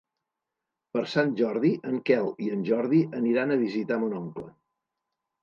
Per 0.95 1.03
Sant 1.11 1.33
Jordi 1.41 1.71
en 1.89 1.99
Quel 2.07 2.31
i 2.47 2.49
en 2.57 2.65
Jordi 2.71 3.03
aniran 3.21 3.53
a 3.53 3.61
visitar 3.67 4.01
mon 4.07 4.19
oncle. 4.23 4.49